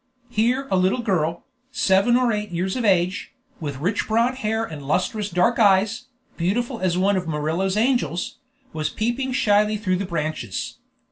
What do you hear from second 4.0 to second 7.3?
brown hair and lustrous dark eyes, beautiful as one of